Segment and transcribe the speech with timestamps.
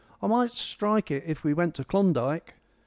[0.19, 2.55] I might strike it if we went to Klondike."